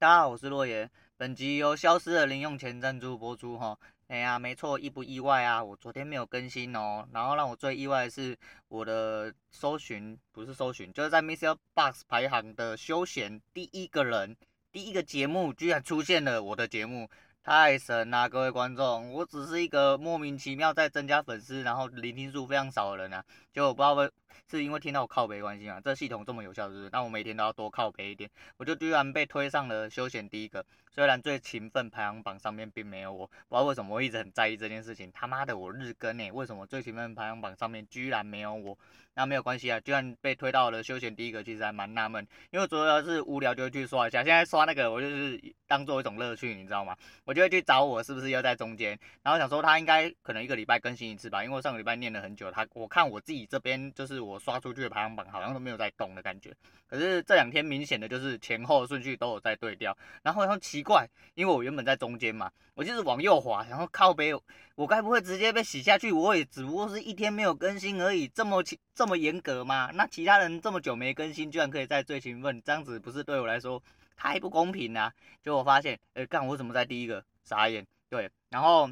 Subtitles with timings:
[0.00, 0.90] 大家好，我是洛言。
[1.18, 3.78] 本集由消失的零用钱赞助播出哈。
[4.08, 5.62] 哎呀，没错，意不意外啊？
[5.62, 7.06] 我昨天没有更新哦。
[7.12, 8.34] 然后让我最意外的是，
[8.68, 14.34] 我的搜寻不是搜寻，就是在 MixerBox 排行的休闲第一个人，
[14.72, 17.06] 第一个节目居然出现了我的节目。
[17.42, 19.12] 太神啦，各位观众！
[19.12, 23.22] 我只是一个莫名其妙在增加粉丝，然后聆听数非常少的人啊，
[23.52, 24.10] 就我不知道为
[24.50, 25.80] 是因为听到我靠北关系嘛？
[25.80, 26.90] 这系统这么有效，是不是？
[26.92, 30.64] 那我每天都要多靠北一点，我就居然被推上了休闲第一个。
[30.92, 35.08] 虽然最勤奋排行榜上面并没有我，不知道为什么我一直很在意这件事情。
[35.12, 38.76] 他妈的，我日更诶，为什么最勤奋排行榜上面居然没有我？
[39.14, 42.26] 那没有关系啊，居然被推到了休闲第一个，其实还蛮纳闷。
[42.50, 46.96] 因为主要是无聊就会去刷一下，现在刷那个我就是当做一种乐趣，你知道吗？
[47.24, 56.54] 我就会去找我是不是又在中间，然后想说他应该可能一个礼拜更新一次吧，因为我上个礼拜念了很久，他我看我自己这边就是我刷出去的排行榜好像都没有在动的感觉。
[56.86, 64.32] 可是这两天明显的就是前后顺序都有在对调，然后很奇怪，因为我原本在中间嘛，我就是往右滑，然后靠北，
[64.74, 66.12] 我该不会直接被洗下去？
[66.12, 68.62] 我也只不过是一天没有更新而已，这么
[68.94, 69.90] 这么严格吗？
[69.94, 73.82] 那其他人这么久没更新，居然可以在最勤奋，这样子不是对我来说
[74.16, 75.12] 太不公平啊？
[75.42, 77.24] 结果我发现，哎、干我怎么在第一个？
[77.44, 78.90] 傻眼，对，然后。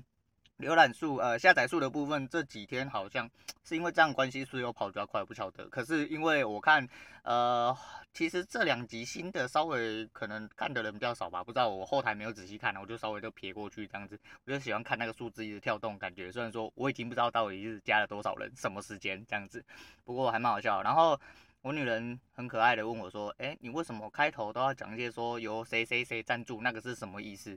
[0.59, 3.31] 浏览数，呃，下载数的部分这几天好像
[3.63, 5.69] 是因为这样关系，所以我跑比较快，不晓得。
[5.69, 6.87] 可是因为我看，
[7.23, 7.77] 呃，
[8.13, 14.19] 其实这两集新的稍微可能看的人比较少吧，不知道我后台没有仔细看，我就稍微就撇过去这样子。
[14.45, 19.65] 我就喜欢看那个数字一直跳动感觉，虽然说我已经不知道到底是加了多少人，什么时间这样子，
[20.05, 20.83] 不过还蛮好笑。
[20.83, 21.17] 然后
[21.63, 27.57] 我女人很可爱的问我说，哎，你为什么开头都要讲一些说由谁谁谁赞助，那个是什么意思？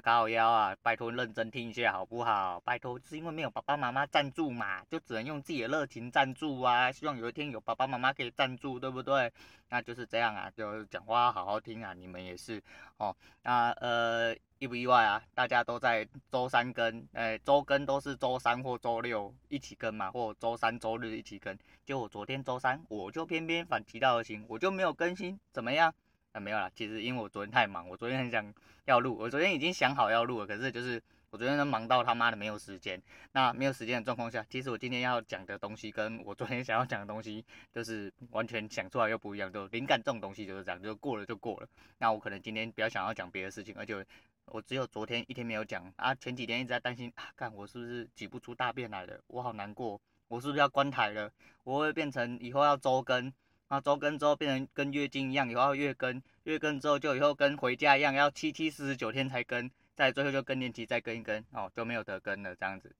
[0.00, 0.76] 高，腰啊！
[0.82, 2.60] 拜托认真听一下好不好？
[2.60, 6.90] 拜托，是因为没有爸爸妈妈赞助嘛，就只能用自己的热情赞助啊。
[6.90, 9.32] 希望有一天有爸爸妈妈可以赞助，对不对？
[9.68, 12.62] 那就是这样啊，就讲话好好听啊，你们也是
[12.96, 13.14] 哦。
[13.42, 15.22] 那呃，意不意外啊？
[15.34, 21.56] 大家都在周三更，哎，周更都是周三或周六一起更嘛，或周三周日一起更。
[21.84, 25.94] 就我昨天周三，我就偏偏反其道而行，我就没有更新，怎么样？
[26.32, 28.54] 啊，没有啦，其实因为我昨天太忙，我昨天很想
[28.84, 33.00] 要录，我昨天已经想好要录了，可是就是我昨天都忙到他妈的没有时间。
[33.32, 41.68] 那没有时间的状况下，其实我今天要讲的东西跟我昨天想要讲的东西，就是完全想出来又不一样，就灵感这种东西就是这样，就过了就过了。
[41.98, 44.06] 那我可能今天比较想要讲别的事情，而且
[44.46, 51.28] 我只有昨天一天没有讲啊，前几天一直在担心啊，看我是不是挤不出大便来了，我好难过，我是不是要关台了，
[51.64, 53.32] 我会变成以后要周更。
[53.70, 62.92] 啊周更之后变成跟月经一样，以后要月更，月更之后就以后跟回家一样，要七七四十九天才更，再最后就更年期再更一更，哦，就没有得更了这样子，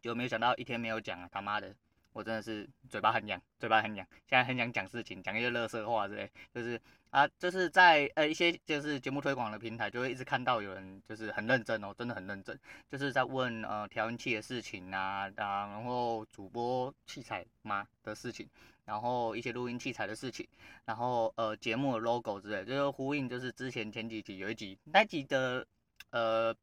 [0.00, 1.74] 就没有想到一天没有讲啊，他妈的，
[2.14, 6.80] 我真的是嘴巴很痒，嘴巴很痒，现在很想讲事情，讲一些垃圾话之类，就是
[7.10, 12.58] 啊，就是在呃一些就是节目推广的平台，就会一直看到有人就是很认真哦，真的很认真，
[12.90, 18.48] 就是在问呃调音器的事情啊，啊，然后主播器材嘛的事情。
[18.84, 20.46] 然后一些录音器材的事情，
[20.84, 25.66] 然后呃节目的 logo 之类，就是呼应，就是之前前几集有一集那集的
[26.10, 26.54] 呃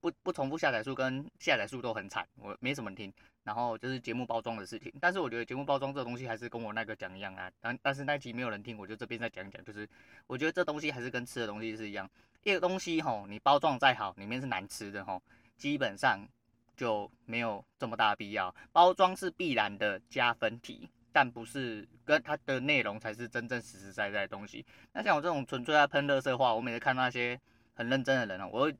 [0.00, 3.12] 不不重复下载数跟下载数都很惨，我没什么听。
[3.44, 9.88] 然后就是节目包装的事情，但是我觉得节目包装这东西还是跟我那个讲一样啊，但但是那集没有人听，我就这边再讲一讲，就是
[10.26, 12.10] 我觉得这东西还是跟吃的东西是一样，
[12.42, 15.22] 一个东西吼你包装再好，里面是难吃的吼，
[15.56, 16.18] 基本上
[16.76, 20.88] 就没有这么大的必要，包装是必然的加分题。
[21.16, 24.62] 但不是跟它的内容才是真正实实在在的东西。
[24.92, 27.40] 那像我这种纯粹在喷垃圾话，我每次看到那些
[27.72, 28.70] 很认真的人啊，我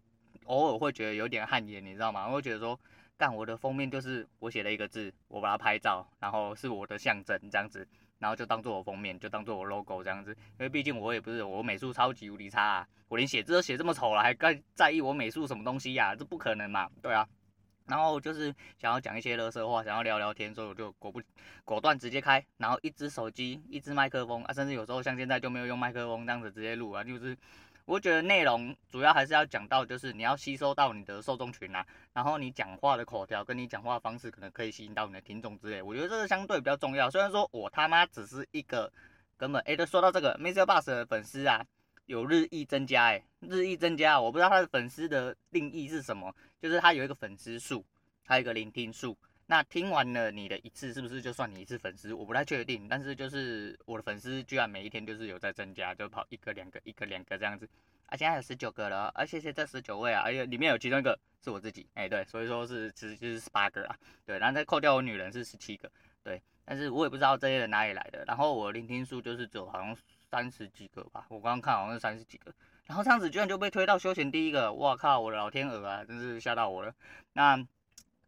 [0.45, 2.29] 偶尔会觉得有点汗颜，你知道吗？
[2.29, 2.79] 我会觉得说，
[3.17, 7.89] 干我的封面就是我写了一个字，我把它拍照，然后是我的象征这样子，
[8.19, 10.33] 然后就当做我封面，就当做我 logo 这样子。
[10.33, 16.15] 因为毕竟我也不是我美术超级无敌差啊，我连写字都写这么丑了，还该在意我美术什么东西呀？
[16.15, 17.27] 这不可能嘛，对啊。
[17.87, 21.23] 然后就是想要讲一些垃圾话，想要聊聊天，所以我就果不
[21.65, 27.37] 果断直接开，然后一只手机，一只麦克风啊，甚至有时候像现在就没有用麦克风这样子直接录啊，就是
[27.85, 37.09] 我觉得内容主要还是要讲到，就是你要吸收到你的受众群啊，然后你讲话的口条跟你讲话的方式可能可以吸引到你的听众之类，我觉得这个相对比较重要。
[37.09, 38.93] 虽然说我他妈只是一个
[39.37, 41.65] 根本，哎，都说到这个 m i s e r Bus 的粉丝啊。
[42.07, 47.85] 有日益增加，哎，日益增加，我不知道他的粉丝的定义是什么，就是他有一个粉丝数，
[48.25, 49.17] 还有一个聆听数。
[49.49, 52.15] 那听完了你的一次，是不是就算你一次粉丝？
[52.15, 57.69] 我不太确定，但是就是我的粉丝居然每一天就是有在增加，就跑一个两个，一个两个这样子。
[58.07, 65.91] 啊，现在有十九个了，而且谢谢这十九位啊，而且里面有其中一个是我自己，哎，对，所以说是其实就是十八个啊，对，然后再扣掉我女人是十七个，
[66.23, 68.25] 对，但是我也不知道这些人哪里来的。
[68.27, 69.97] 然后我聆听数就是只有好像。
[70.37, 72.53] 三十几个吧，我刚刚看好像是三十几个，
[72.85, 76.93] 然后这样子居然就被推到休闲第一个，哇靠，我的老天鹅啊，真是吓到我了。
[77.33, 77.57] 那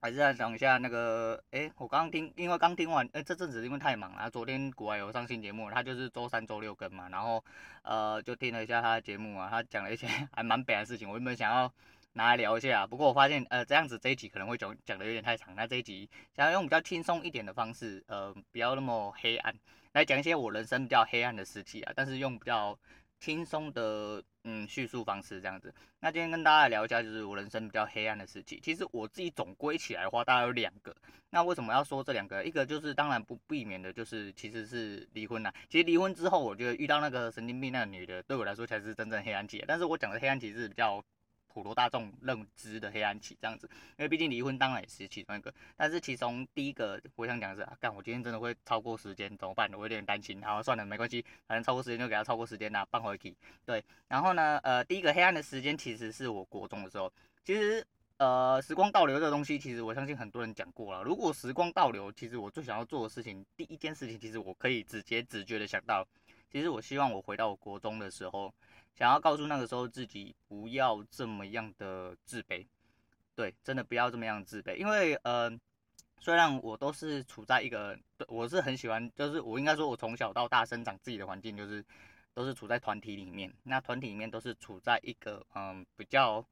[0.01, 7.45] 还是要讲一下那个，哎，我刚刚听，因为刚听完，哎，这阵子因为太忙了，昨天国外有上新节目，他就是周三、周六更嘛，然后
[7.83, 11.71] 呃，就听了一下他的节目啊，他讲了一些 还蛮北的事情，我原本想要
[12.15, 19.55] 拿来聊一下，不过我发现，呃，这样子这一集可能会讲讲的有点太长，那这一集想要用比较轻松一点的方式，呃，不要那么黑暗，
[19.99, 22.79] 来讲一些我人生比较黑暗的事情啊，但是用比较。
[23.21, 28.61] 轻松的嗯叙述方式这样子，那今天跟大家聊一下，就是我人生比较黑暗的事情。
[28.63, 30.95] 其实我自己总归起来的话，大概有两个。
[31.31, 32.45] 那为什么要说这两个？
[32.45, 35.53] 一个就是当然不避免的，就是其实是离婚啦。
[35.69, 39.65] 其实离婚之后，我觉得遇到那个神经病那个女的，对我来说才是真正黑暗期。
[39.67, 41.05] 但是我讲的黑暗期是比较。
[41.59, 49.69] 普罗大众认知的黑暗期这样子，因为毕竟离婚当然也是其中一个，但是其中第一个我想讲的是，啊，干我今天真的会超过时间怎么办？
[49.75, 50.41] 我有点担心。
[50.41, 53.35] 好，算了，没关系，反正超过时间就给他超过时间啦，放回去。
[53.67, 57.13] 对，然后呢，呃，第一个黑暗的时间其实是我国中的时候。
[57.45, 57.85] 其实，
[58.19, 61.03] 呃，时光倒流这个东西，其实我相信很多人讲过了。
[61.03, 66.07] 如果时光倒流，其实我最想要做的事情，第一件事情，其实我可以直接直觉的想到，
[66.53, 68.55] 其实我希望我回到我国中的时候。
[68.99, 72.67] 想要告诉那个时候自己不要这么样的自卑，
[73.37, 75.49] 对，真的不要这么样自卑，因为呃，
[76.19, 77.97] 虽然我都是处在一个，
[78.27, 81.85] 我是很喜欢，就是我应该说，我从小到大生长自己的环境就是
[82.35, 86.45] 都是处在团体里面，那团体里面都是处在一个嗯比较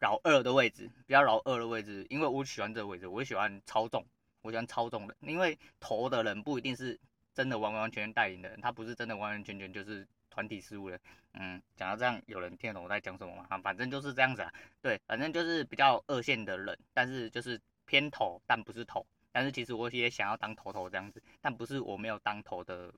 [0.00, 4.04] 老二的位置，比较老二的位置，因为我喜欢这个位置，我喜欢操纵，
[4.42, 7.00] 我喜欢操纵的，因为头的人不一定是
[7.32, 10.06] 真的完完全全带领的人，他不是真的完完全全就是。
[10.34, 10.98] 团体事务的，
[11.34, 13.46] 嗯，讲到这样，有人听得懂我在讲什么吗？
[13.48, 14.52] 啊反正就是这样子啊，
[14.82, 22.92] 对，反正就是比较二线的人，但是就是偏头，但不是头，但是其实我也想要当头头这样子，但不是我没有当头的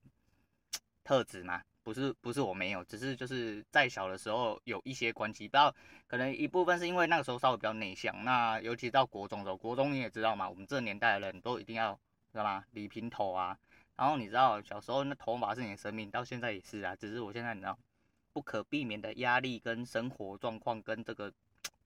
[1.04, 5.74] 特质嘛，不是，不是我没有，只是就是在小的时候有一些关系，不知道
[6.06, 11.92] 可能一部分是因为那个时候稍微比较内向，那尤其到国中的时候，国中你也知道嘛，我们这年代的人都一定要
[12.32, 12.64] 知道吗？
[12.70, 13.58] 理平头啊。
[13.96, 17.78] 然后你知道小时候那头发是你的生命，到现在也是啊，只是我现在你知道
[18.32, 21.32] 不可避免的压力跟生活状况跟这个，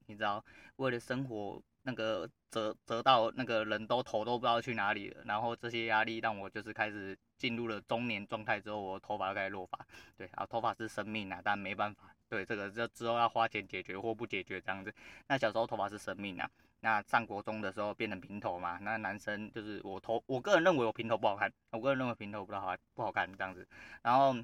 [0.07, 0.45] 你知道
[0.77, 9.79] 为了生活那个折折到那个人都头都不知道去哪里了，然后这些压力让我就是开始进入了中年状态之后，我头发开始落发，
[10.17, 14.95] 对啊，头发是生命啊，但没办法，对这个就之后要花钱解决或不解决这样子，
[15.27, 16.49] 那小时候头发是生命啊。
[16.83, 23.69] 那上国中的时候变成平头嘛，那男生就是我头，我个人认为我平头不好看，我个人认为平头不好不好看这样子，
[24.01, 24.35] 然后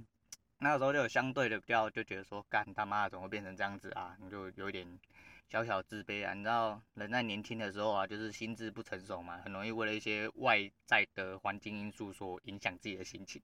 [0.58, 4.14] 那个时候就有相对的比较就觉得说，干他妈的怎么会变成这样子啊？
[4.20, 4.86] 你就有一点
[5.48, 13.40] 小小自卑啊，你知道人在年轻的时候啊，就是心智不成熟嘛，很容易为了一些外在的环境因素所影响自己的心情。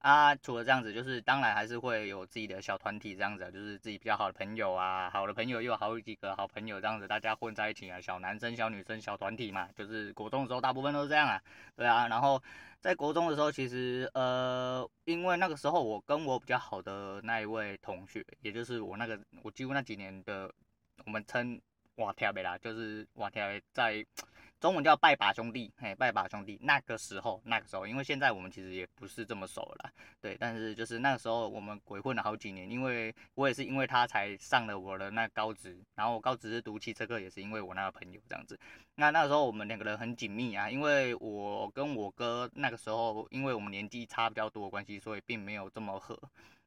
[0.00, 11.42] 啊，除了这样子，就是当然还是会有自己的小团体这样子，就是自己比较好的朋友啊，好的朋友又有好几个好朋友这样子，大家混在一起啊，小男生、小女生、小团体嘛，就是国中的时候大部分都是这样啊，
[11.76, 12.42] 对啊，然后
[12.80, 20.50] 在国中的时候，其实呃，因为那个时候我跟我比较好的那一位同学，也就是我那个我几乎那几年的，
[21.04, 21.60] 我们称
[21.96, 24.02] 哇天贝啦，就是哇天在。
[24.60, 26.58] 中文叫拜把兄弟，嘿，拜把兄弟。
[26.60, 29.90] 那个时候，那个时候，因为现在我们其实也不是这么熟了，
[30.20, 30.36] 对。
[30.38, 38.60] 但是就是那个时候，我们鬼混了好几年，因为我也是因为他才上了我的那高职，然后高职是读汽车课，也是因为我那个朋友这样子。
[38.96, 46.20] 那那时候我们两个人很紧密啊，因为我跟我哥那个时候，因为我们年纪差比较多的关系，所以并没有这么合，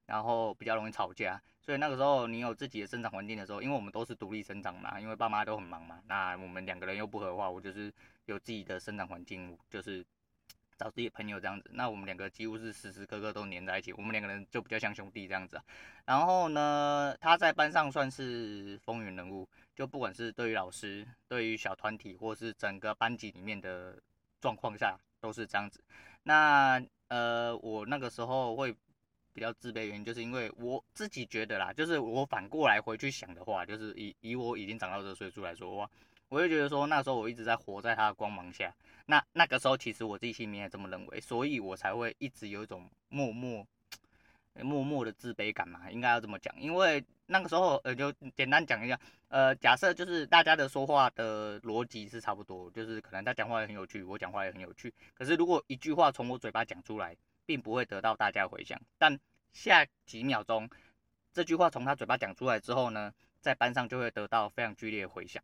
[0.08, 1.40] 然后比较容易吵架。
[1.66, 7.90] 所以那个时候，你有自己的生长环境的时候，因为我们都是独立生长嘛，因为爸妈都很忙嘛，那我们两个人又不合的话，我就是
[8.26, 10.06] 有自己的生长环境，就是
[10.78, 11.72] 找自己的朋友这样子。
[11.74, 15.58] 那我们两个几乎是时时刻刻都黏在一起，我们两个人就比较像兄弟这样子。
[16.04, 23.98] 然后呢，他在班上算是风云人物，就不管是对于老师、对于小团体，或是整个班级里面的
[24.42, 25.82] 状况下，都是这样子。
[26.24, 28.76] 那呃，我那个时候会。
[29.34, 35.90] 比较自卑原因，就是因为我自己觉得啦，就是我反过来回去想的话，就是以以我已经长到这个岁数来说的话，
[36.30, 38.74] 我会觉得说那时候我一直在活在他的光芒下，
[39.08, 43.66] 那那个时候其实我自己心里面也这么认为，所以我才会一直有一种默默
[44.62, 49.00] 默默的自卑感嘛，应该要这么讲，因为那个时候呃就简单讲一下，
[49.30, 57.18] 呃假设就是大家的说话的逻辑是差不多，就是可能他讲话也很有趣，我讲话也很有趣，可是如果一句话从我嘴巴讲出来。
[57.46, 59.20] 并不会得到大家回响，但
[59.52, 60.70] 下几秒钟，
[61.34, 65.44] 这句话从他嘴巴讲出来之后呢，在班上就会得到非常剧烈的回响，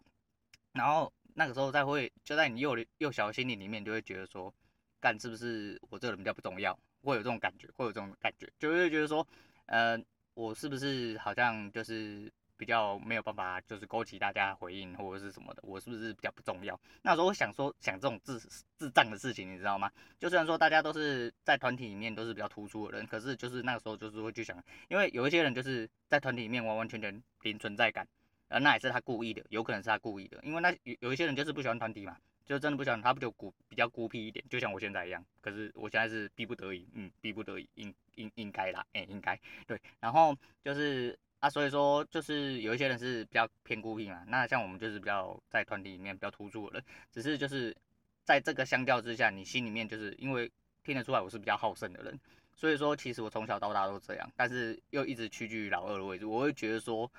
[0.74, 4.54] 然后那个时候再会就在你幼幼小的心灵里面就会觉得说，
[5.00, 9.26] 干是不是我这个人比较不重要，会有这种感觉，会有这种感觉，就会觉得说，
[9.68, 9.98] 呃，
[10.34, 15.64] 我是不是好像就是比较没有办法，就是勾起大家回应或者是什么的？
[15.66, 16.78] 我是不是比较不重要？
[17.02, 18.38] 那时候我想说想这种智
[18.78, 19.90] 智障的事情，你知道吗？
[20.20, 28.06] 就虽然说大家都是在团体里面都是比较突出的人，可是就是那个时候就是会去想，因为有一些人就是在团体里面完完全全零存在感，
[28.50, 32.18] 而那也是他故意的，有可能是他故意的，因为那有有一些人就是不喜欢团体嘛。
[32.46, 35.24] 就真的不想，他不就孤比较孤僻一点，就像我现在一样。
[35.40, 39.80] 可是我现在是逼不得已，嗯，逼不得已，应应应该啦，哎、应该对。
[40.00, 44.24] 然后就是啊，所以说就是有一些人是比较偏孤僻嘛。
[44.28, 47.76] 那像我们就是比较在团体里面比较突出的人，只是就是
[48.24, 50.52] 在这个相较之下，你心里面就是因为
[50.84, 52.20] 听得出来我是比较好胜的人，
[52.54, 57.12] 所以说其实我从小到大都这样，但是又一直屈居于老二的位置，我会觉得说。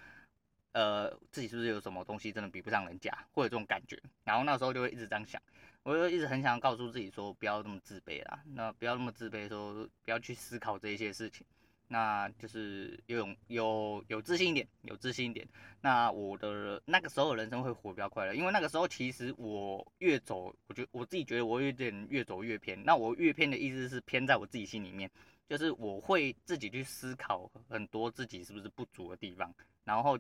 [0.73, 4.01] 呃，自己是不是有什么东西真的比不上人家，会有这种感觉？
[4.23, 5.43] 然后那时候就会一直这样想，
[5.83, 11.45] 我就一直很想告诉自己说，不要那么自卑啦，那不要那么自卑，说不要去思考这一些事情，
[11.93, 15.47] 那就是有有有自信一点，有自信一点。
[15.81, 22.81] 那我的那个时候人生会活比较快乐，因为那个时候其实我越走，我觉我自己觉得我有点越走越偏。
[22.85, 25.11] 那我越偏的意思是偏在我自己心里面，
[25.49, 29.53] 就是我会自己去思考很多自己是不是不足的地方，
[29.85, 30.19] 然后。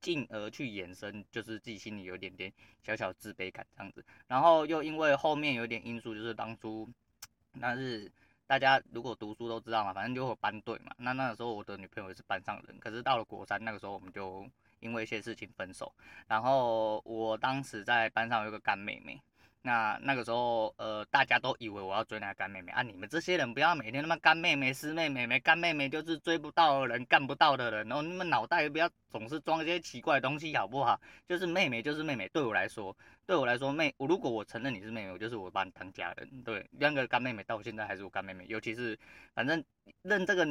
[0.00, 2.52] 进而去衍生，就是自己心里有点点
[2.82, 6.86] 小小自卑感这样子，然后又因为后面有点因素，就是当初
[7.54, 8.12] 那是
[8.46, 10.92] 大家如果读书都知道嘛，反正就会班队嘛。
[10.98, 14.46] 那那个时候我的女朋友也是班上人，可是到了国三那个时候，我们就
[14.80, 15.92] 因为一些事情分手。
[16.26, 19.20] 然后我当时在班上有个干妹妹。
[19.66, 22.82] 那那个时候，呃，大家都以为我要追那个干妹妹啊！
[22.82, 31.00] 你们这些人不要每天那么干妹妹、湿妹妹、没干妹妹，就是追不到的人、干不到的人，然后你们脑袋不要总是装一些奇怪的东西，好不好？
[31.26, 32.94] 就是妹妹就是妹妹，对我来说，
[33.26, 36.42] 对我来说，妹，如果我承认你是妹妹，我就是我把你当家人。
[36.42, 38.98] 对，那个干妹妹到现在还是我干妹妹，尤其是
[39.34, 39.64] 反正
[40.02, 40.46] 认这个。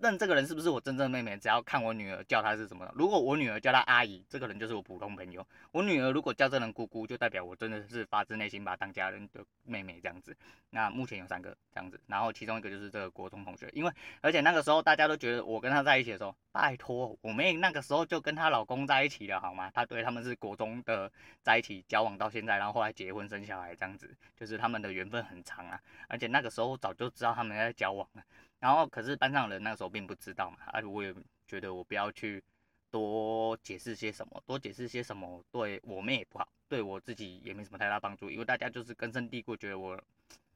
[0.00, 2.90] 认这个人是不是我真正的妹妹，只要看我女儿叫她是什么。
[2.94, 5.46] 如果我女儿叫她阿姨，这个人就是我普通朋友。
[5.72, 10.34] 我女儿如果叫这人姑姑，就代表我真的是发自内心把她当家人的妹妹这样子。
[10.70, 19.70] 那目前有三个这样子，然后其中一个就是这个国中同学，因为而且那个时候大家都觉得我跟她在一起的时候，拜托我妹那个时候就跟她老公在一起了好吗？
[19.74, 21.12] 她对他们是国中的
[21.42, 25.78] 在一起交往到现在，然后后来结婚生小孩这样子，就是他们的缘分很长啊。
[26.08, 28.22] 而且那个时候早就知道他们在交往了。
[28.64, 31.14] 然后，可是班上人那时候并不知道嘛，而、啊、我也
[31.46, 32.42] 觉得我不要去
[32.90, 40.02] 多解释些什么，多解释些什么对我们也不好，对我自己也没什么太大帮助，因为大家就是根深蒂固觉得我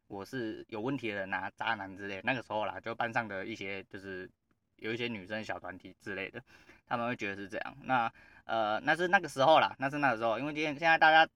[0.06, 2.18] 我是有问题的人啊，渣男之类。
[2.24, 4.26] 那个时候啦，就班上的一些就是
[4.76, 6.42] 有一些女生小团体之类的，
[6.86, 7.76] 他们会觉得是这样。
[7.82, 8.10] 那
[8.46, 11.30] 呃，那是那个时候啦，那是那个时候，因为今天现在大家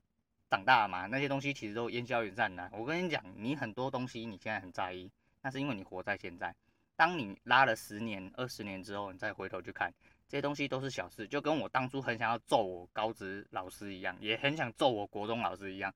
[0.48, 2.66] 长大了嘛，那些东西其实都烟消云散的。
[2.72, 5.10] 我跟你讲，你很多东西你现在很在意。
[5.44, 6.54] 那是因为你活在现在，
[7.02, 9.92] 当你拉了十年、二十年之后，你再回头去看
[10.28, 15.92] 这些东西都是小事，就跟我当初很想要揍我高职老师一样，也很想揍我国中老师一样，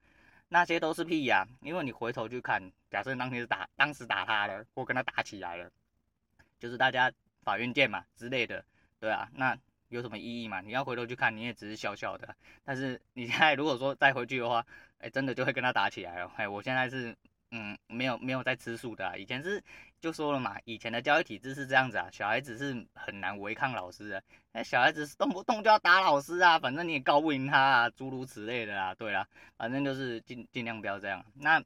[0.48, 2.60] 那些都是屁呀、因为你回头去看，
[2.90, 5.70] 假设当天是打，当时打他了，或跟他打起来了，
[6.58, 7.12] 就是大家
[7.44, 8.64] 法院见嘛之类的，
[8.98, 9.56] 对啊，那
[9.90, 10.60] 有什么意义嘛？
[10.60, 12.34] 你要回头去看，你也只是笑笑的。
[12.64, 14.66] 但是你现在如果说再回去的话，
[14.98, 16.32] 哎，真的就会跟他打起来了。
[16.34, 17.16] 哎，我现在是。
[17.58, 19.62] 嗯，没有没有在吃素的啊，以前是
[19.98, 24.22] 就说了嘛，以前的教育体制是这样子啊，小孩子是很难违抗老师的，
[24.52, 31.24] 那小孩子动不动就要打老师啊，反正你也告不赢他啊，诸如此类的啊，对啦，反正就是尽尽量不要这样。
[31.34, 31.64] 那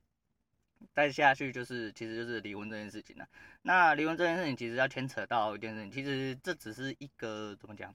[0.94, 3.26] 再下去就是，其实就是离婚这件事情了。
[3.62, 7.92] 那离婚这件事情其实要牵扯到一件事情，其实这只是一个怎么讲？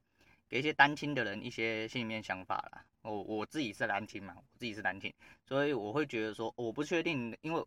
[0.48, 2.84] 给一些单亲的人一些心里面想法啦。
[3.02, 5.12] 我我自己是单亲嘛，我自己是单亲，
[5.44, 7.66] 所以我会觉得说，我不确定，因为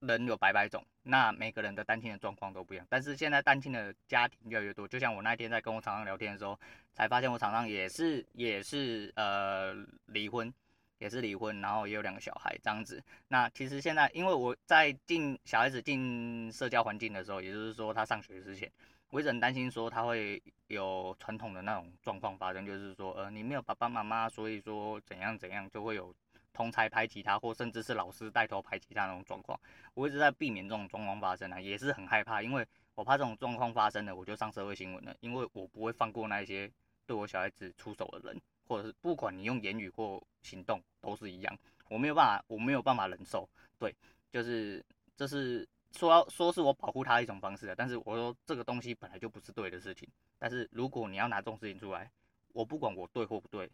[0.00, 2.86] 人有百百种，那每个人的单亲的状况都不一样。
[2.88, 6.58] 但是现在单亲的家庭越来越多，就像我那天在跟我厂商聊天的时候，
[6.92, 9.74] 才发现我厂商也是也是呃
[10.06, 10.52] 离婚，
[10.98, 13.02] 也是离婚，然后也有两个小孩这样子。
[13.28, 18.70] 那其实现在，因为我在进小孩子进社交环境的时候，也就是说他上学之前。
[19.10, 26.14] 我一直很担心说他会有传统的那种状况发生，就是说，呃，你没有爸爸妈妈，所以说怎样怎样就会有
[26.52, 29.58] 同侪排挤他，或甚至是老师带头排挤他那种状况。
[29.94, 36.70] 我一直在避免这种状况发生啊，也是很害怕，因为我怕这种状况发生了，我就上社会新闻了，因为我不会放过那些
[37.06, 43.94] 对我小孩子出手的人，或者是不管你用言语或行动都是一样，我没有办法，我没有办法忍受，对，
[44.30, 44.84] 就是
[45.16, 45.68] 这是。
[45.98, 50.08] 说要说是我保护他一种方式，但是我说这个东西本来就不是对的事情。
[50.38, 52.08] 但是如果你要拿这种事情出来，
[52.52, 53.68] 我不管我对或不对，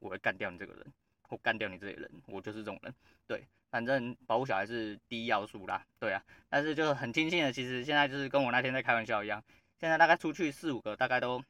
[0.00, 0.84] 我会干掉你这个人，
[1.30, 2.92] 或干掉你这些人，我就是这种人。
[3.26, 5.82] 对，反正保护小孩是第一要素啦。
[5.98, 9.42] 对啊，但是就是很庆幸的，其实现在就是跟我那天在开玩笑一样，
[9.78, 11.42] 现在大概出去四五个，大概都。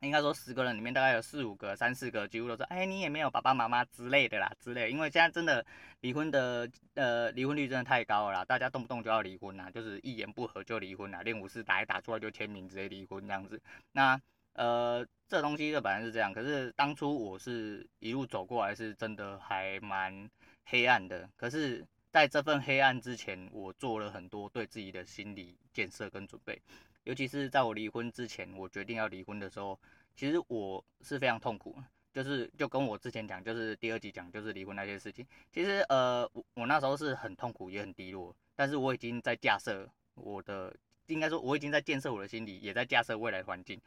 [0.00, 4.90] 应该说十个人里面大概有四五个、三四个，几乎都是哎，你也没有爸爸妈妈之类的啦，之类。
[4.90, 5.64] 因为现在真的
[6.02, 13.58] 离婚的呃离婚率真的太高了啦，大家动不动就要离婚啦，就是一言不合就离婚啦，练武士打一打出来就签名直接离婚这样子。
[13.92, 14.20] 那
[14.56, 20.28] 呃这东西就本来是这样，可是当初我是一路走过来是真的还蛮
[20.66, 21.28] 黑暗的。
[21.36, 26.60] 可是在这份黑暗之前，我做了很多对自己的心理建设跟准备。
[27.04, 29.78] 尤其是在我离婚之前，我决定要离婚的时候，
[30.14, 31.76] 其实我是非常痛苦，
[32.12, 35.26] 就是就跟我之前讲，就是第二集讲，就是离婚那些事情。
[35.52, 40.74] 其实呃，我我那时候是很痛苦，也很低落，但是我已经在架设我的，
[41.06, 43.80] 应该说我已经在建设我的心理，也在架设未来环境。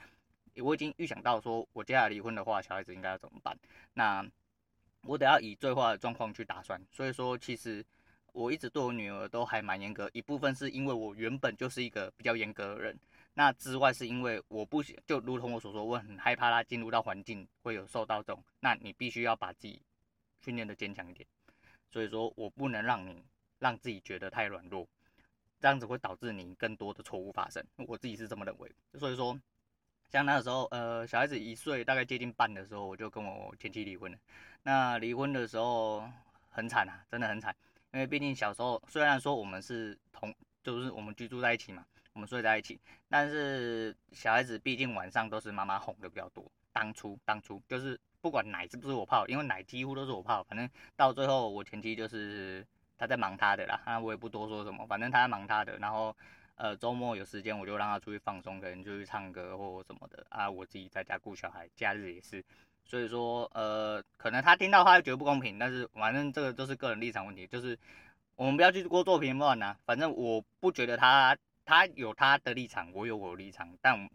[0.61, 3.57] 我已经预想到说，我接下来离婚的话，小孩子应该要怎么办？
[3.93, 4.25] 那
[5.03, 6.81] 我得要以最坏的状况去打算。
[6.91, 7.85] 所以说，其实。
[8.31, 12.97] 我一直对我女儿都还蛮严格，一部分是因为我原本就是一个比较严格的人，
[13.33, 19.81] 那之外是因为我不就如同我所说，我很害怕她进入到环境会有受到这种，那你必须要把自己
[20.41, 21.27] 训练的坚强一点，
[21.89, 23.19] 所以说我不能让你
[23.57, 24.87] 让自己觉得太软弱，
[25.59, 29.37] 这样子会导致你更多的错误发生，我自己是这么认为，所以说
[30.09, 34.17] 像那个时候，呃，小孩子一岁大概接近半的时候，我就跟我前妻离婚了，
[34.63, 36.03] 那离婚的时候
[36.49, 37.55] 很惨啊，真的很惨。
[37.91, 46.43] 因为毕竟小时候虽然说我们是同，就是我们居住在一起嘛，我们睡在一起，但是小孩子毕竟晚上都是妈妈哄的比较多。
[46.71, 52.65] 当初当初就是不管奶是不是我泡，因为奶几乎都是我泡，反正到最后我前妻就是
[52.97, 55.77] 她在忙她的啦，那我也不多说什么，反正她在忙她的。
[55.79, 56.15] 然后
[56.59, 62.43] 呃周末有时间我就让他出去放松，可能就去唱歌或什么的啊，我自己在家顾小孩，假日也是。
[62.85, 67.77] 所以说，呃，可能他听到他会觉得不公平，但是反正这个都是个人立场问题，就是
[68.35, 69.77] 我们不要去过做评论呐。
[69.85, 74.09] 反正我不觉得他他有他的立场，我有我的立场，但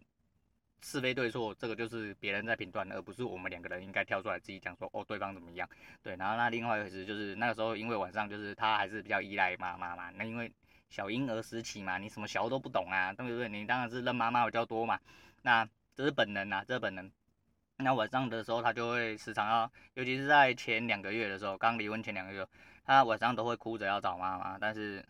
[0.82, 5.68] 是非对错这个就是别人在评断，而不是我们两个人应该跳出来自己讲说哦对方怎么样。
[6.02, 10.52] 对，然后那另外一回事就是那个时候因为晚上就是他还是比较依赖妈妈嘛，那因为
[10.95, 13.49] 小婴儿时期嘛，你什么小都不懂啊，对不对？
[13.49, 14.97] 你当然是认妈妈比较多嘛，
[15.43, 17.11] 那这是本能啊，这是本能。
[17.78, 22.47] 那晚上的时候，他就会时常要，尤其是在前两个月的时候，刚离婚前两个月，
[22.85, 24.57] 他晚上都会哭着要找妈妈。
[24.57, 25.04] 但是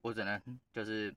[0.00, 0.40] 我只能
[0.72, 1.14] 就是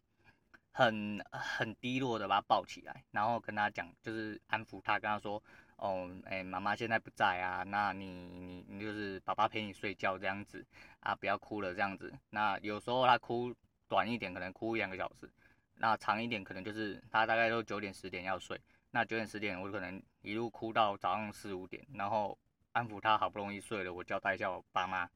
[0.74, 5.42] 很很低落的把他抱起来，然后跟他讲，就是安抚他，跟他说，
[5.78, 10.66] 哦，哎，妈妈现在不在啊，那你你你就是爸爸陪你睡觉这样子
[11.00, 12.14] 啊，不要哭了这样子。
[12.32, 13.56] 那有时候他哭
[13.90, 15.30] 短一点，可能哭两个小时，
[15.76, 18.58] 那长一点可能就是他大概都九点十点要睡。
[18.92, 22.38] 那九点十点，我可能一路哭到早上四五点，然后
[22.72, 25.10] 安抚他，好不容易睡了，我交代一下我爸妈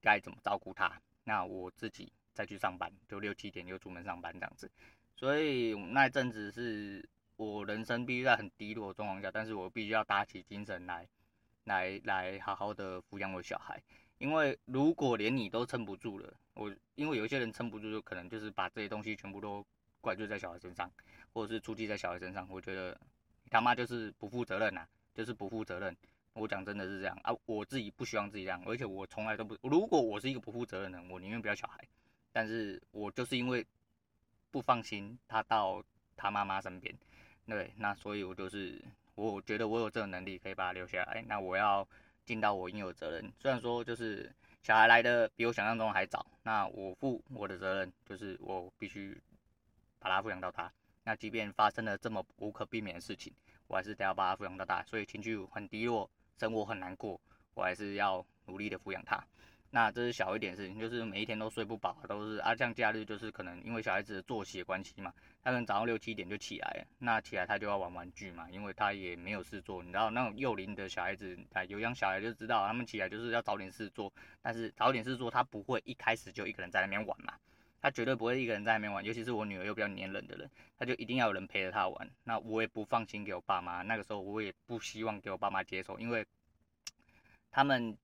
[0.00, 1.00] 该怎么照顾他。
[1.24, 4.70] 那我自己再去上班，就六七点就出门上班这样子。
[5.14, 11.08] 所以那一阵子是我人生必须在很低落的状况下，但是我必须要打起精神来，
[11.64, 13.80] 来来好好的抚养我小孩。
[14.18, 19.64] 因为如果连你都撑不住了，我因为有一些人撑不住，就可能就是把这些东西全部都
[20.00, 20.90] 怪罪在小孩身上。
[21.34, 22.98] 或者是出气在小孩身上，我觉得
[23.50, 25.94] 他妈就是不负责任呐、就是不负责任。
[26.32, 31.86] 我讲真的是这样啊，我自己不希望自己这样，而且我从来都不，如果我是一个不负责任的人，我宁愿不要小孩。
[32.32, 33.64] 但是我就是因为
[34.50, 35.84] 不放心他到
[36.16, 36.92] 他妈妈身边，
[37.46, 38.82] 对，那所以我就是
[39.14, 41.86] 我觉得我有这个能力可以把他留下来，那我要
[42.28, 43.32] 尽到我应有的责任。
[43.40, 44.30] 虽然说就是
[44.62, 49.18] 小孩来的比我想象中还早，那我负我的责任就是我必须
[49.98, 50.70] 把他抚养到大。
[51.04, 53.32] 那即便发生了这么无可避免的事情，
[53.66, 57.18] 我还是得要把他抚养到大，所以情绪很低落，生活很难过，
[57.54, 59.16] 我还是要努力的抚养他。
[59.70, 77.34] 那这是小一点事情，就是每一天都睡不饱，都是啊，像假日就是可能因为小孩子的作息的关系嘛，他可能早上六七点就起来，那起来他就要玩玩具嘛，因为他也没有事做，你知道那种幼龄的小孩子，啊，有养小孩就知道，他们起来就是要找点事做，但是找点事做，他不会一开始就一个人在那边玩嘛。
[77.80, 82.10] 他绝对不会一个人在那边玩，尤其是我女儿又比较黏人的人，他就一定要有人陪着他玩。
[82.24, 86.26] 那我也不放心给我爸妈，那个时候我也不希望给我爸妈接手，因为
[87.52, 87.96] 他们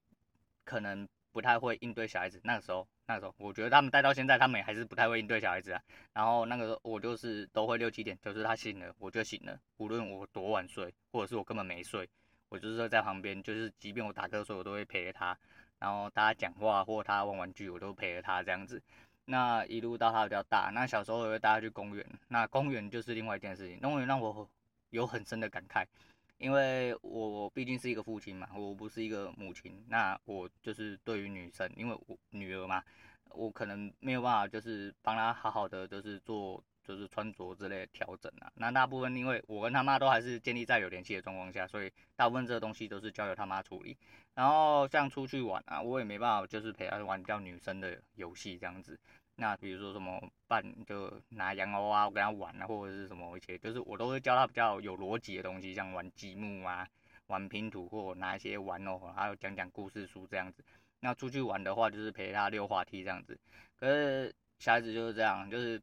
[0.64, 2.40] 可能不太会应对小孩子。
[2.44, 5.82] 那个时候，那个时候，我觉得他们带到现在，他们也还是不太会应对小孩子啊。
[6.12, 12.08] 然后那个时候我就是都会六七点，就是他醒了我就醒了，无论我多晚睡，或者是我根本没睡，
[12.48, 15.36] 我就是在旁边，就是即便我打瞌睡，我都会陪着他。
[15.80, 18.80] 然后大家讲话或他玩玩具，我都陪着他这样子。
[19.26, 23.80] 那一路到他比较大，那小时候也会带他去公园，那公园就是另外一件事情。
[23.80, 24.48] 公园让我
[24.90, 25.84] 有很深的感慨，
[26.44, 29.82] 因为我毕竟是一个父亲嘛，我不是一个母亲。
[29.88, 32.84] 那我就是对于女生，因为我女儿嘛，
[33.30, 38.52] 我可能没有办法就是帮她好好的就是做就是穿着之类的调整啊。
[38.56, 43.96] 那大部分因为我跟他妈都还是建立在有联系的状况下，所以大部分这个东西都是交由他妈处理。
[44.34, 49.00] 然后像出去玩啊，我也没办法就是陪她玩比较女生的游戏这样子。
[49.36, 56.86] 那比如说什么办就拿洋娃娃我跟他玩啊，或者是什么一些，就是我都会教他比较有逻辑的东西，像玩积木啊。
[57.28, 60.62] 玩拼图或拿一些玩偶，还有讲讲故事书这样子。
[61.00, 63.40] 那出去玩的话，就是陪他溜滑梯这样子。
[63.80, 65.80] 可是小孩子就是这样，就是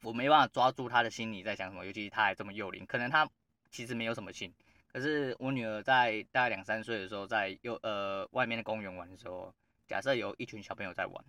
[0.00, 3.28] 我没办法抓住他的心里在想什么，尤其他还这么幼龄，可能他
[3.70, 4.50] 其实没有什么心。
[4.90, 9.54] 可是我女儿在大概两三岁的时候，在幼呃外面的公园玩的时候，
[9.86, 11.24] 假设有一群小朋友在玩，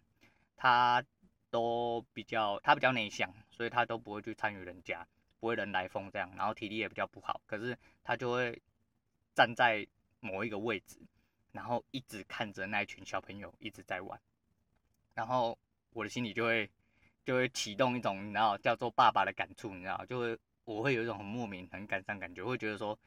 [0.56, 1.04] 他
[1.50, 5.08] 都比较他比较内向，所以他都不会去参与人家，
[5.40, 8.62] 不会人来疯这样，然后体力也比较不好，可是他就会。
[9.38, 9.86] 站在
[10.22, 10.98] 某一个位置，
[11.52, 14.18] 然后一直看着那一群小朋友一直在玩，
[15.14, 16.70] 然后我的心里就会
[17.26, 22.98] 就会启动一种你知道叫做爸爸的感触，你知道，就会我会有一种很莫名很感伤感觉，会觉得说，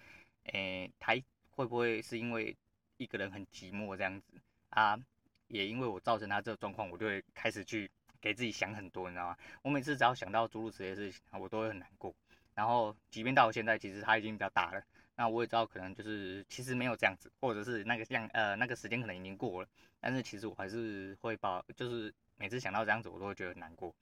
[0.52, 1.14] 诶，他
[1.52, 2.54] 会不会是因为
[2.98, 5.00] 一个人很寂寞这样子啊？
[5.46, 9.36] 也因为我造成他这个状况，我就会开始去给自己想很多，你知道吗？
[9.62, 12.14] 我每次只要想到诸如此类的事情，我都会很难过。
[12.54, 14.82] 然后即便到现在，其实他已经比较大了。
[15.14, 19.68] 那我也知道，可能就是其实没有这样子，或者是那个像呃那个时间可能已经过了，
[20.00, 23.94] 但是其实我还是会抱，就是每次想到这样子，我都会觉得难过，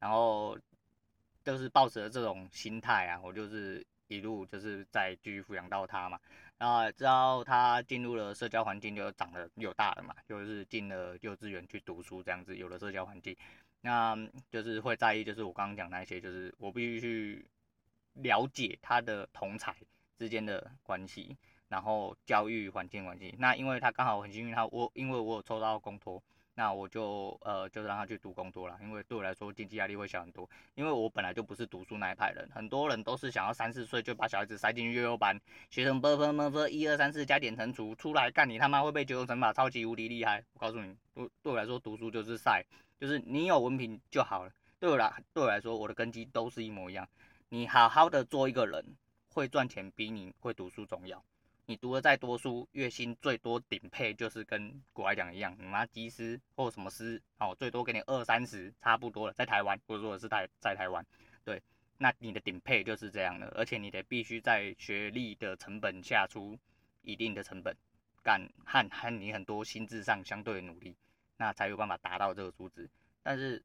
[0.00, 0.58] 然后
[1.44, 6.18] 就是抱着这种心态啊，我就是一路就是在继续抚养到他嘛，
[6.58, 13.36] 然后直到他进入了社交环境，就长得又大了嘛，就是进了幼稚园去读书这样子，有了社交环境，
[13.86, 14.16] 那
[14.50, 17.46] 就是会在意，就是我刚刚讲那些，就是我必须去
[18.14, 19.76] 了解他的同才
[20.16, 21.36] 之间的关系，
[21.68, 23.34] 然后教育环境关系。
[23.38, 26.22] 那因为他刚好很幸运，他我因为我有抽到公托，
[26.54, 28.78] 那我就呃就让他去读工作了。
[28.82, 32.48] 因为对我来说经济压力会小很多，因为我本来就不是读书那一派人。
[32.54, 35.40] 很多人都是想要三四岁就把小孩子塞进去幼幼班，
[35.70, 40.44] 学成啵啵啵啵一二三四加减乘除出来干你他妈会背九九乘法，超级无敌厉害。
[40.54, 42.64] 我告诉你，对对我来说读书就是赛，
[42.98, 44.52] 就是你有文凭就好了。
[44.78, 47.08] 对我来对我来说，我的根基都是一模一样。
[47.48, 48.84] 你好好的做一个人。
[49.34, 51.20] 会赚钱比你会读书重要。
[51.66, 59.32] 你读的再多书，月薪最多顶配就是跟国外讲一样，你妈技师或什么师哦，最多给你二三十，差不多了。
[59.32, 61.04] 在台湾，或者说是在在台湾，
[61.42, 61.62] 对，
[61.96, 66.58] 那你的顶配就是这样的，而且你得必须在学历的成本下出
[67.00, 67.74] 一定的成本，
[68.22, 70.94] 干和和你很多心智上相对努力，
[71.38, 72.90] 那才有办法达到这个数字。
[73.22, 73.62] 但是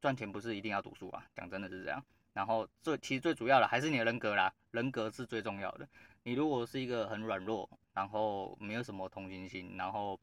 [0.00, 2.04] 赚钱不是一定要读书啊，讲真的是这样。
[2.32, 5.88] 然后最其实最主要的还是你的人格啦，人格是最重要的。
[6.22, 10.18] 你如果是一个很软弱，然后没有什么同情心，然后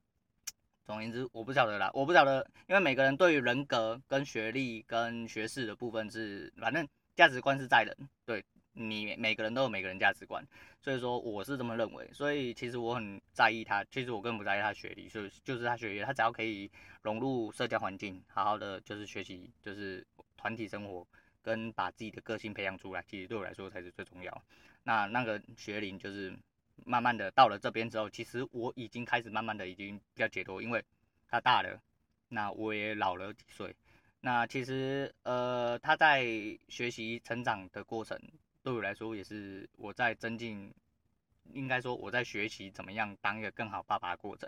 [0.86, 10.46] 总而言之，我不晓得啦，我不晓得，因为每个人对于人格跟学历跟学识的部分是，反正价值观是在人，对你每个人都有每个人价值观，
[10.80, 12.08] 所以说我是这么认为。
[12.14, 16.70] 所以其实我很在意他，其实我更不在意他学历，所以就是他学历，他只要可以
[17.02, 20.06] 融入社交环境，好好的就是学习，就是
[20.38, 21.06] 团体生活。
[21.42, 24.42] 跟把自己的个性培养出来，其实对我来说才是最重要。
[24.88, 26.32] 那那个学龄就是
[26.86, 30.86] 慢慢的到了这边之后，其实我已经开始慢慢的已经比较解脱，因为
[31.28, 31.82] 他大了，
[32.30, 33.76] 那我也老了几岁。
[34.22, 36.24] 那其实呃他在
[36.70, 38.16] 学习成长的过程，
[38.62, 40.72] 对我来说也是我在增进，
[41.52, 44.48] 应该说我在学习怎么样当一个更好爸爸的过程。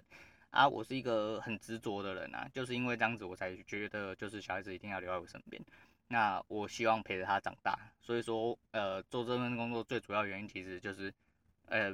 [0.50, 5.62] 啊，我是一个很执着的人啊，就是因为这样子我才觉得就是小孩子一定要留在我身边。
[6.08, 11.14] 那我希望陪着他长大，所以说，呃，做这份工作最主要原因其实就是，
[11.66, 11.94] 呃，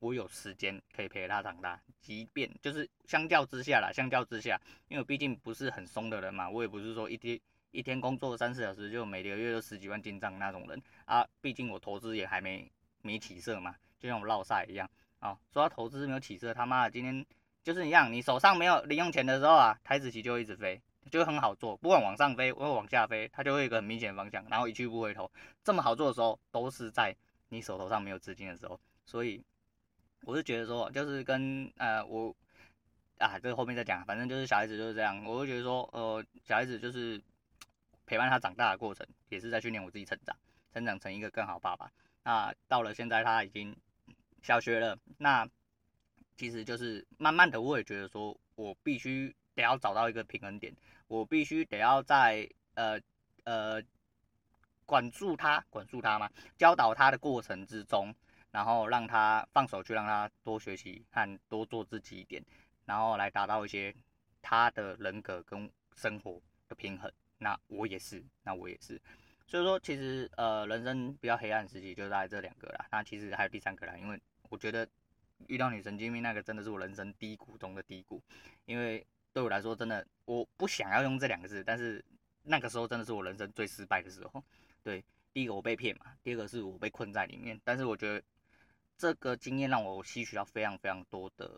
[0.00, 7.40] 我有时间可以陪着他长大，即便就是相较之下啦，相较之下，因为毕竟不是很松的人嘛，我也不是说一天
[7.70, 10.82] 一天工作三四小时就每个月都十几万进账那种人。
[11.04, 12.70] 啊，毕竟我投资也还没
[13.02, 14.90] 没起色嘛，就像我落赛一样。
[15.20, 17.24] 啊，说到投资没有起色，他妈的今天
[17.62, 20.82] 就是一样，你手上没有零用钱的时候啊，台子棋就一直飞。
[21.10, 25.30] 就很好做，不管往上飞或往下飞，它就会有一个很明显的方向，然后一去不回头。
[25.62, 27.14] 这么好做的时候，都是在
[27.48, 28.80] 你手头上没有资金的时候。
[29.04, 29.42] 所以
[30.22, 32.34] 我是觉得说，就是跟呃我
[33.18, 35.24] 啊，这后面再讲，反正就是小孩子就是这样。
[35.24, 37.20] 我就觉得说，呃，小孩子就是
[38.06, 40.36] 陪伴他长大的过程，也是在训练我自己成长，
[40.72, 41.90] 成长成一个更好爸爸。
[42.22, 43.76] 那到了现在他已经
[44.42, 45.48] 小学了，那
[46.36, 50.74] 其实就是慢慢的，我也觉得说我必须得要找到一个平衡点。
[51.06, 53.00] 我必须得要在呃
[53.44, 53.82] 呃
[54.86, 58.14] 管束他，管束他嘛，教导他的过程之中，
[58.50, 62.42] 然后让他放手去让他多学习和多做自己一点，
[62.84, 63.94] 然后来达到一些
[64.42, 67.10] 他的人格跟生活的平衡。
[67.38, 68.98] 那我也是，那我也是，
[69.46, 72.86] 所以说，其实呃，人生比较黑暗时期就在这两个啦。
[72.90, 74.88] 那其实还有第三个啦，因为我觉得
[75.48, 78.22] 遇到女神经病那个真的是我人生低谷中的低谷。
[78.64, 79.04] 因为
[79.34, 82.02] 对我来说，真的我不想要用这两个字，但是
[82.44, 84.42] 那个时候真的是我人生最失败的时候。
[84.82, 87.60] 对，第一个我被骗嘛，第二个是我被困在里面。
[87.64, 88.24] 但是我觉得
[88.96, 91.50] 这个经验让我吸取到非常非常多的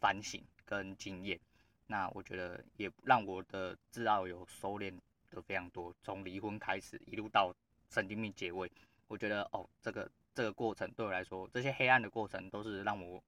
[0.00, 1.38] 反省跟经验。
[1.86, 4.92] 那我觉得也让我的自傲有收敛。
[5.32, 7.54] 的非常多，从离婚开始一路到
[7.88, 8.68] 神经病结尾，
[9.06, 13.22] 我觉得哦，这个这个过程对我来说，这些黑暗的过程都是让我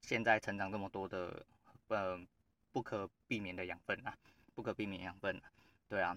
[0.00, 1.44] 现在成长这么多的
[1.88, 2.18] 呃
[2.72, 4.16] 不可避免的养分啊，
[4.54, 5.42] 不可避免养分啊，
[5.88, 6.16] 对啊，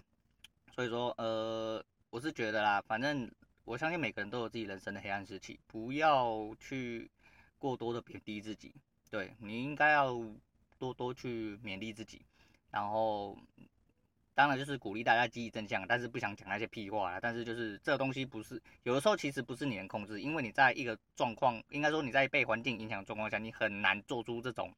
[0.73, 3.29] 所以说呃，我是觉得啦，反正
[3.65, 7.09] 我相信每个人都有自己人生的黑暗时期，不要去
[7.57, 8.73] 过多的贬低自己，
[9.09, 10.13] 对，你应该要
[10.77, 12.25] 多多去勉励自己，
[12.69, 13.37] 然后。
[14.33, 17.19] 当然就是鼓励大家积极正向，但是不想讲那些屁话啦。
[17.21, 24.73] 但是就是这个东西不是有的时候其实不是你能控制，因为你在一个状况，应该说你在被环境影响状况下，你很难做出这种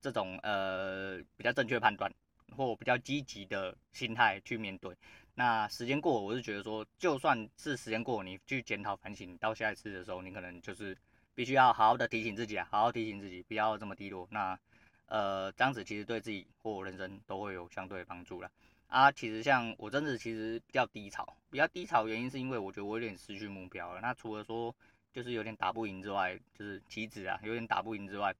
[0.00, 2.12] 这种呃比较正确判断
[2.56, 4.94] 或比较积极的心态去面对。
[5.34, 10.96] 那时间过，我是觉得说，就算是时间过，你去检讨反省，到下一次的时候，你可能就是
[11.34, 14.28] 必须要好好的提醒自己啊，好好提醒自己，不要这么低落。
[14.30, 14.58] 那
[15.06, 18.50] 呃这样子其实对自己或人生都会有相对帮助啦。
[18.88, 24.00] 啊，其实像我真的其实比较低潮，比较低潮原因是因为我觉得我有点失去目标了。
[24.00, 24.74] 那除了说
[25.12, 28.34] 就是有点打不赢之外，就是棋子啊有点打不赢之外，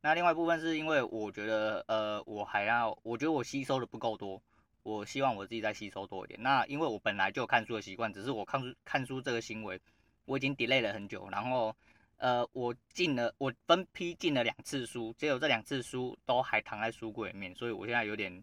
[0.00, 4.40] 那另外一部分是因为我觉得呃我还要，我觉得我吸收的不够多，
[4.82, 6.42] 我希望我自己再吸收多一点。
[6.42, 9.80] 那因为我本来就有看书的习惯，只是我看书看书这个行为
[10.24, 11.74] 我已经 delay 了很久，然后
[12.18, 18.42] 呃我进了我分批进了两次书，结果这两次书都还躺在书柜里面，所以我现在有点。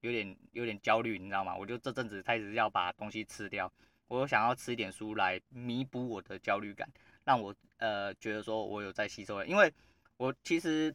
[0.00, 1.56] 有点有点焦虑，你知道吗？
[1.56, 3.72] 我就这阵子开始要把东西吃掉，
[4.06, 6.86] 我想要吃一点书来弥补我的焦虑感，
[7.24, 9.42] 让我呃觉得说我有在吸收。
[9.46, 9.72] 因为
[10.16, 10.94] 我其实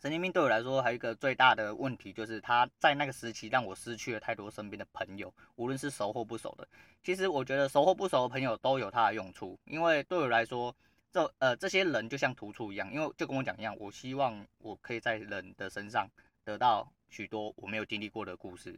[0.00, 6.66] 神经病对我来说还有一个最大的问题，就是他在那个时期让我失去了太多身边的朋友，无论是熟或不熟的。
[7.02, 10.74] 其实我觉得熟或不熟的朋友都有他的用处，因为对我来说，
[11.12, 16.08] 这呃这些人就像突触一样，因为就跟我讲一样，我希望我可以在人的身上
[16.44, 16.90] 得到。
[17.10, 18.76] 许多我没有经历过的故事，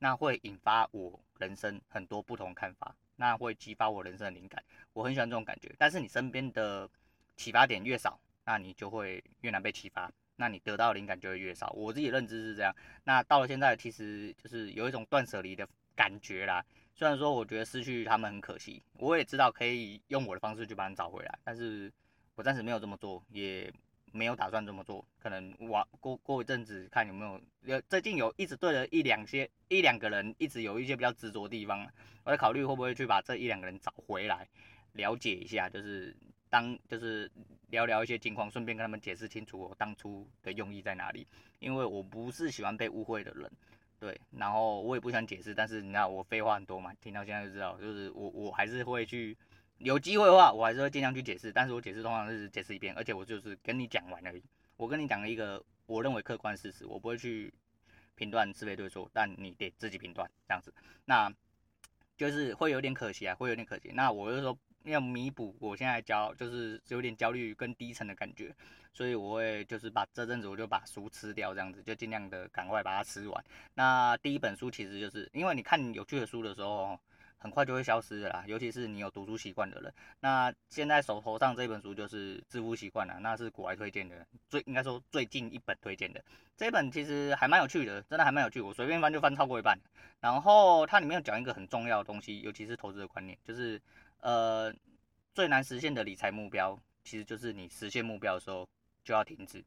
[0.00, 4.60] 那会引发我人生很多不同看法，那会激发我人生的灵感。
[4.92, 5.72] 我很喜欢这种感觉。
[5.78, 6.90] 但是你身边的
[7.36, 11.70] 启发点越少，那你就会越难被启发，那你得到灵感就会越少。
[11.76, 12.74] 我自己认知是这样。
[13.04, 16.64] 那到了现在，其实就是有一种断舍离的感觉啦。
[16.94, 21.92] 虽然说我觉得失去他们很可惜，我也知道可以用我的方式去把他们找回来，但是
[22.36, 23.70] 我暂时没有这么做，也。
[24.12, 31.86] 没有打算这么做，可能我过过一阵子看有没有，有最近有一直对了一两些一两个人，一直有一些比较执着的地方，
[32.24, 34.48] 我在考虑会不会去把这一两个人找回来，
[34.92, 36.16] 了解一下，就是
[36.48, 37.30] 当就是
[37.70, 41.26] 聊聊一些情况，顺便跟他们解释清楚我当初的用意在哪里，
[41.58, 43.50] 因为我不是喜欢被误会的人，
[43.98, 49.36] 对，然后我也不想解释，但是你知道我废话很多嘛，听到现在就知道，就是我我还是会去。
[49.78, 54.42] 有机会的话，我还是会尽量去解释，但是我解释通常就是解释一遍，而且我就是跟你讲完而已。
[54.78, 57.52] 我跟你讲了一个我认为客观事实，我不会去
[58.14, 60.72] 评断是非对错，但你得自己评断这样子。
[61.04, 61.30] 那
[62.16, 63.90] 就是会有点可惜啊，会有点可惜。
[63.92, 64.58] 那我就说
[64.92, 68.54] 要弥补我现在焦，就是有点焦虑跟低沉的感觉，
[68.92, 73.44] 所以我会就是把这阵子我就把书吃掉，这样子就尽量的赶快把它吃完。
[73.74, 76.98] 那第一本书其实就是因为你看有趣的书的时候。
[77.38, 79.92] 很快就会消失的啦，尤其是你有读书习惯的人。
[80.20, 86.24] 那现在手头上这本书就是《致富习惯》了，那是国外推荐的，最应该说最近一本推荐的。
[86.56, 89.78] 这本其实还蛮有趣的，真的还蛮有趣，我随便翻就翻超过一半。
[90.18, 93.80] 然后它里面有讲一个很重要的东西，尤其是投资的观念，就是
[94.20, 94.72] 呃
[95.34, 98.68] 最难实现的理财目标，其实就是你实现目标的时候
[99.04, 99.64] 就要停止，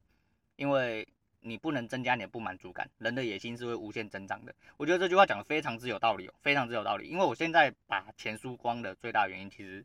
[0.56, 1.08] 因为。
[1.42, 4.54] 你不能增加你的不满足感，人的野心是会无限增长的。
[4.76, 7.08] 我觉得这句话讲的非常之有道理哦，非常之有道理。
[7.08, 9.82] 因为我现在把钱输光的最大原因，其实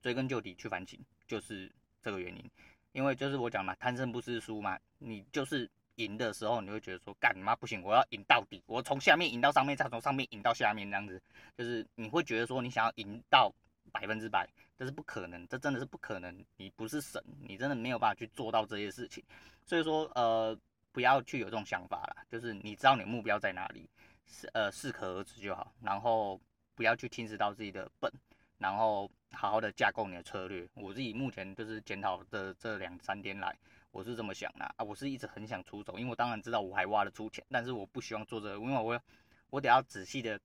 [0.00, 0.96] 追根究底去反省，
[1.26, 1.68] 就是
[2.00, 2.48] 这个原因。
[2.92, 4.78] 因为就是我讲嘛，贪胜不知输嘛。
[4.98, 11.20] 你就是赢的时候，你会觉得说，干你妈不行，我要赢到底，我从下面赢到上面，再从上面赢到下面，这样子，
[11.58, 13.52] 就是你会觉得说，你想要赢到
[13.90, 16.44] 百分之百，这是不可能，这真的是不可能。
[16.56, 19.24] 你不是神，你真的没有办法去做到这些事情。
[19.64, 20.56] 所以说，呃。
[20.94, 23.88] 不要去有这种想法啦，就是你知道你的目标在哪里，
[24.26, 26.38] 适呃适可而止就好，然后
[26.74, 28.12] 不要去侵蚀到自己的本，
[28.58, 30.68] 然后好好的架构你的策略。
[30.74, 33.56] 我自己目前就是检讨的这两三天来，
[33.90, 39.00] 我是这么想的啊，我是一直很想出手，因为我当然知道我还挖得出钱，但是我不希望做这个，因为我
[39.48, 40.38] 我得要仔细的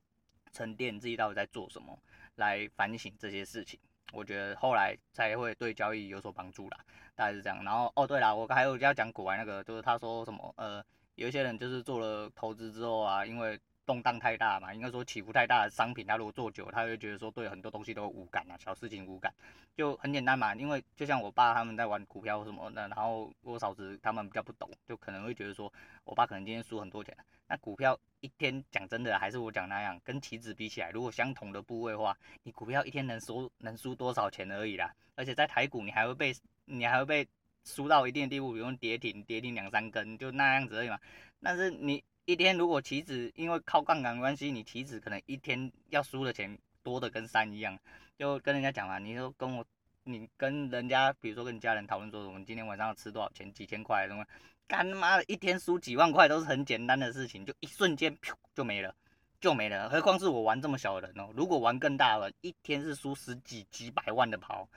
[0.54, 2.00] 沉淀自己到底在做什么，
[2.38, 3.80] 来反省这些事情。
[4.14, 6.78] 我觉得后来才会对交易有所帮助啦，
[7.14, 7.62] 大概是这样。
[7.64, 10.82] 然后哦，对了，我还有要讲古玩那个，就是他说什么呃，
[11.16, 19.34] 有一些人就是做了投资之后啊，因为动荡太大嘛，应该说起伏太大的商品，他如果做久，他会觉得说对很多东西都无感啊，小事情无感，
[19.76, 20.54] 就很简单嘛。
[20.54, 25.72] 因为就像我爸他们在玩股票什么的，然后我嫂子他们比较不懂，就可能会觉得说
[26.04, 27.16] 我爸可能今天输很多钱。
[27.48, 34.94] 那股票一天讲真的，还是我讲那样，跟期指比起来，如果相同的部位的话，你股票一天能输能输多少钱而已啦。
[35.16, 37.28] 而且在台股，你还会被你还会被
[37.64, 41.00] 输到一定的地步，比如跌停跌停两三根，就那样子而已嘛。
[41.42, 47.80] 但是你一天如果棋子因为靠杠杆关系，你棋子可能一天要输的钱多的跟山一样，
[48.18, 49.66] 就跟人家讲嘛，你说跟我
[50.04, 54.26] 你跟人家，比如说跟你家人讨论说，我们今天晚上要吃多少钱，几千块什么。
[54.68, 58.14] 干妈的，一天输几万块都是很简单的事情，就一瞬间
[58.54, 58.94] 就没了，
[59.40, 59.90] 就没了。
[59.90, 64.68] 何况是我玩这么小的人哦，如果玩更大了，一天是输十几几百万的跑，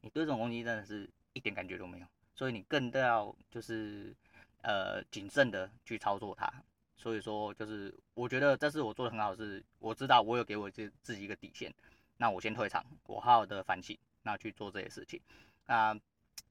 [0.00, 4.16] 你对这种东西真的是一点感觉都没有，所以你更都要就是
[4.62, 6.50] 呃谨慎的去操作它。
[6.96, 11.72] 所以说就是我觉得这是我做的很好，是我知道我有给我自自己一个底线，
[12.16, 15.20] 那我先退场，我好好的反省，那去做这些事情，
[15.66, 15.98] 那。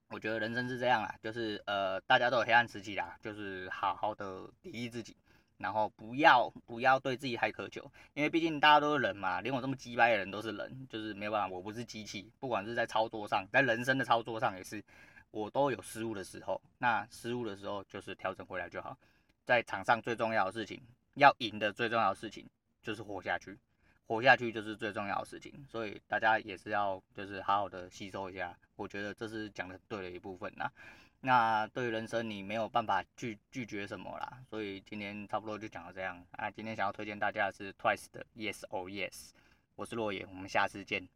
[0.10, 5.18] 我觉得人生是这样啊，就是呃，大家都有黑暗时期啦，就是好好的砥砺自己，
[5.58, 14.82] 然后不要不要对自己太苛求，因为毕竟大家都是人嘛，连我这么鸡掰的人都是人，就是没有办法，我不是机器，不管是在操作上，在人生的操作上也是，
[15.32, 18.96] 我都有失误的时候，那失误的时候就是调整回来就好，
[19.46, 20.82] 在场上最重要的事情，
[21.14, 22.46] 要赢的最重要的事情
[22.82, 23.58] 就是活下去。
[24.08, 30.72] 活下去就是最重要的事情，所以大家也是要就是好好的吸收一下，我觉得这是讲的对的一部分啦。
[31.22, 36.52] 那对于人生你没有办法拒拒绝什么啦，所以今天差不多就讲到这样啊。
[36.52, 39.32] 今天想要推荐大家的是 Twice 的 Yes or Yes，
[39.76, 41.08] 我是洛野，我们下次见。